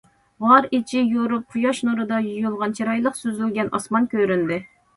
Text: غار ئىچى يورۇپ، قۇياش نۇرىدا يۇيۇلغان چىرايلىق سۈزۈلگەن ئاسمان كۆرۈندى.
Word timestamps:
غار 0.45 0.67
ئىچى 0.77 1.01
يورۇپ، 1.09 1.43
قۇياش 1.57 1.83
نۇرىدا 1.89 2.23
يۇيۇلغان 2.29 2.75
چىرايلىق 2.81 3.21
سۈزۈلگەن 3.23 3.73
ئاسمان 3.79 4.13
كۆرۈندى. 4.19 4.63